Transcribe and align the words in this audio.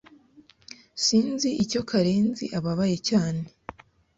Sinzi 1.05 1.49
icyo 1.63 1.81
Karenzi 1.89 2.45
ababaye 2.57 2.97
cyane. 3.09 3.43